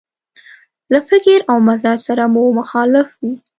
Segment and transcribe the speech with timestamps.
[0.91, 3.33] له فکر او مزاج سره مو مخالف وي.